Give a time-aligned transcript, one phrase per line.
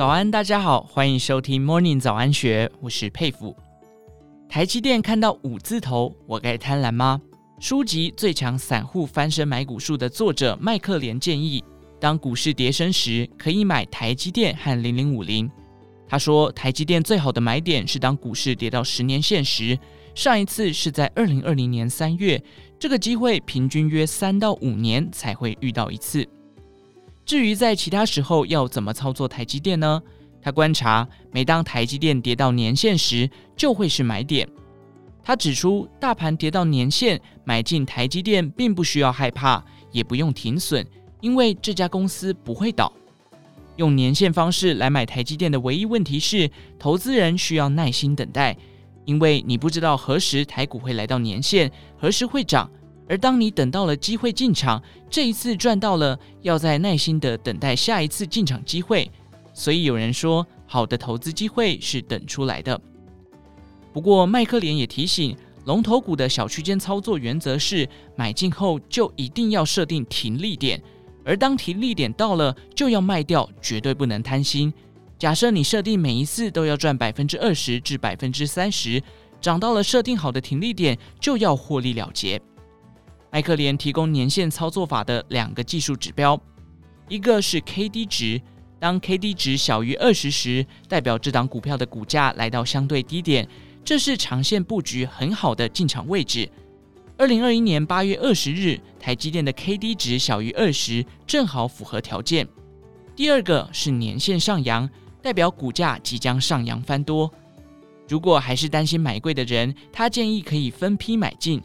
[0.00, 3.54] 早安，大家好，欢迎收听 Morning 早安学，我是佩服。
[4.48, 7.20] 台积电看到五字头，我该贪婪吗？
[7.58, 11.62] 书籍《最强散户翻身买股术》的作者麦克连建议，
[12.00, 15.50] 当股市跌升时，可以买台积电和零零五零。
[16.08, 19.78] 他说，台积电最好的买点是当股市跌到十年线时，
[20.14, 22.42] 上一次是在二零二零年三月，
[22.78, 26.26] 这个机会平均约三到五年才会遇到一次。
[27.30, 30.02] 至于在其他时候要怎么操作台积电呢？
[30.42, 34.48] 他观察，每当台积电跌到年线时，就会是买点。
[35.22, 40.84] 他指出，大盘跌到年线，买进台积电并不需要害怕，也不用停损，
[41.20, 42.92] 因为这家公司不会倒。
[43.76, 46.50] 用年线方式来买台积电的唯一问题是，
[46.80, 48.56] 投资人需要耐心等待，
[49.04, 52.68] 因为你不知道何时台股会来到年线，何时会涨。
[53.10, 59.10] 而当你等到了机会进场，这一次赚到了，要再耐心的等待下一次进场机会。
[59.52, 62.80] 所以有人说，好的投资机会是等出来的。
[63.92, 70.80] 不过麦克连也提醒，龙头股的小区间操作原则是，买进后就一定要设定停利点，
[71.24, 74.72] 而当停利点到了，就要卖掉，绝对不能贪心。
[75.18, 79.02] 假设你设定每一次都要赚百分之二十至百分之三十，
[79.40, 82.40] 涨到了设定好的停利点，就要获利了结。
[83.32, 86.40] 麦克连提供年线操作法的两个技术指标，
[87.08, 88.40] 一个是 K D 值，
[88.78, 93.48] 当 K D 值小于二十时，代表这档股票的股价来到相对低点，
[93.84, 96.50] 这是长线布局很好的进场位置。
[97.16, 102.48] 二零二一年八月二十日，台积电的 K D 值小于二十，正好符合条件。
[103.14, 104.88] 第二个是年线上扬，
[105.22, 107.30] 代表股价即将上扬翻多。
[108.08, 111.62] 如果还是担心买贵的人，他建议可以分批买进。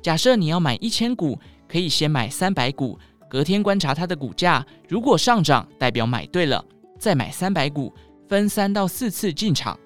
[0.00, 6.64] 假设你要买一千股，可以先买三百股，隔天观察它的股价，如果上涨，代表买对了，
[6.98, 7.92] 再买三百股，
[8.28, 9.78] 分三到四次进场。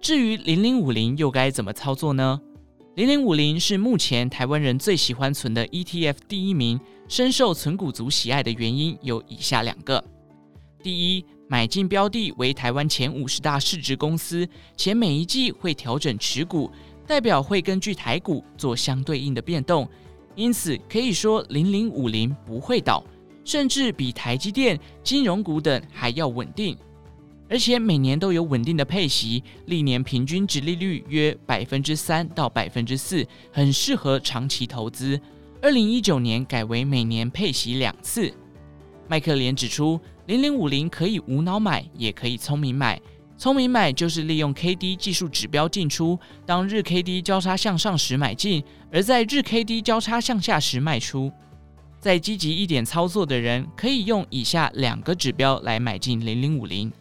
[0.00, 2.40] 至于零零五零又该怎么操作呢？
[2.94, 10.04] 零零五零是目前台湾人最喜欢存的 ETF 第一名，深受存股族喜爱的原因有以下两个：
[10.82, 16.70] 第一，买进标的为台湾前五十大市值公司，且每一季会调整持股。
[17.08, 19.88] 代表会根据台股做相对应的变动，
[20.34, 23.02] 因此可以说零零五零不会倒，
[23.46, 26.76] 甚至比台积电、金融股等还要稳定，
[27.48, 35.18] 而且每年都有稳定的配息，历年平均殖利率约百分之三到百分之四，很适合长期投资。
[35.62, 38.30] 二零一九年改为每年配息两次。
[39.08, 43.00] 麦克连指出，零零五零可以无脑买，也可以聪明买。
[43.38, 51.30] 聪明买就是利用 K D 技术指标进出，当日 K D 交叉向上时买进，而在日 K D 交叉向下时卖出。
[52.00, 56.92] 再积极一点操作的人，可以用以下两个指标来买进零零五零。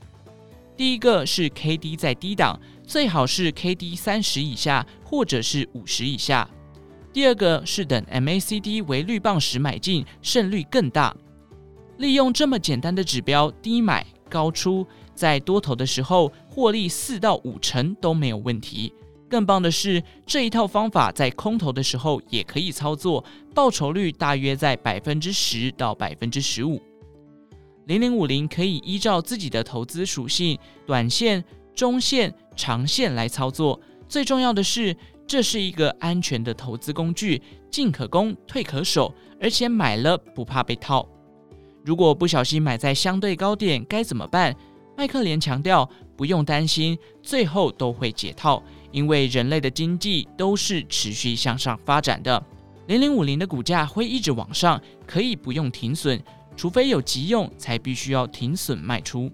[0.76, 6.48] 第一个是 K D 在低档，最好是 K D 三十以下或者是五十以下。
[7.12, 11.16] 第二个是等 M A C D 为绿棒时买进，胜率更大。
[11.98, 14.86] 利用这么简单的指标，低买高出。
[15.16, 18.94] 在多头的时候，获利四到五成都没有问题。
[19.30, 23.24] 更棒的是，这一套方法在空头的时候也可以操作，
[23.54, 26.82] 报酬率大约在百分之十到百分之十五。
[27.88, 33.80] 零零五零可以依照自己的投资属性，短线、中线、长线来操作。
[34.08, 34.96] 最重要的是，
[35.26, 41.08] 这是一个安全的投资工具，进可攻，退可守，而且买了不怕被套。
[41.88, 44.54] 如果不小心买在相对高点，该怎么办？
[44.98, 48.62] 麦克连强调，不用担心，最后都会解套，
[48.92, 52.44] 因为人类的经济都是持续向上发展的。
[52.88, 56.22] 零零五零的股价会一直往上，可以不用停损，
[56.58, 59.32] 除非有急用才必须要停损卖出。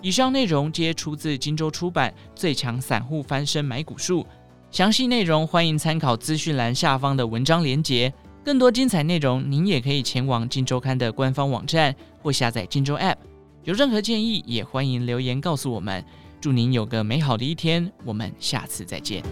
[0.00, 4.22] 以上内容皆出自金州出版《最强散户翻身买股术》，
[4.70, 8.10] 详细内容欢迎参考资讯栏下方的文章连结。
[8.42, 13.16] 更多精彩内容，您也可以前往金周刊的官方网站或下载金周 App。
[13.64, 16.02] 有任何建议，也欢迎留言告诉我们。
[16.40, 19.22] 祝您有个美好的一天，我们下次再见。